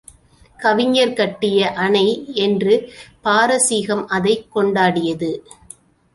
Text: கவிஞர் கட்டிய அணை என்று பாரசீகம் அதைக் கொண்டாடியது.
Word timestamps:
கவிஞர் 0.57 1.13
கட்டிய 1.13 1.71
அணை 1.71 2.31
என்று 2.33 2.93
பாரசீகம் 3.23 4.07
அதைக் 4.07 4.57
கொண்டாடியது. 4.57 5.31